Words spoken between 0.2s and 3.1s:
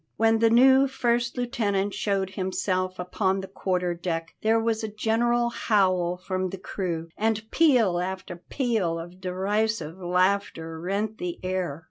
the new first lieutenant showed himself